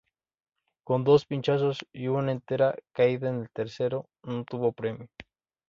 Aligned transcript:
Con 0.83 1.03
dos 1.03 1.27
pinchazos 1.27 1.85
y 1.93 2.07
una 2.07 2.31
entera 2.31 2.75
caída, 2.91 3.29
en 3.29 3.41
el 3.41 3.51
tercero 3.51 4.09
no 4.23 4.43
tuvo 4.45 4.71
premio. 4.73 5.09